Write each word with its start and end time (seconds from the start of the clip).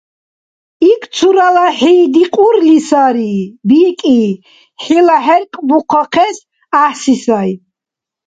ИкӀ 0.91 1.07
цурала 1.15 1.67
хӀи 1.77 1.95
дикьурли 2.13 2.77
сари,– 2.89 3.35
бикӀи.– 3.67 4.21
ХӀила 4.83 5.17
хӀеркӀбухъахъес 5.25 6.37
гӀяхӀси 6.71 7.15
сай. 7.23 7.51